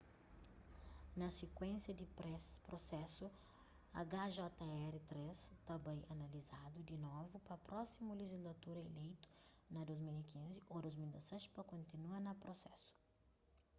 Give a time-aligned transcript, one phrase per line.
[1.19, 2.05] na sikuénsia di
[2.67, 3.25] prusesu
[3.99, 5.11] hjr-3
[5.65, 9.29] ta bai analizadu di novu pa prósimu lejislatura ileitu
[9.73, 12.91] na 2015 ô 2016 pa kontinua na prusesu